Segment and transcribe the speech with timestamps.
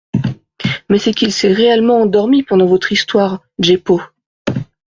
[0.89, 4.01] —mais c’est qu’il s’est réellement endormi pendant votre histoire, Jeppo.